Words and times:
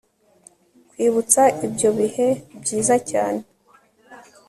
kwibutsa 0.89 1.41
ibyo 1.65 1.89
bihe 1.97 2.27
byiza 2.61 2.95
cyane 3.09 3.41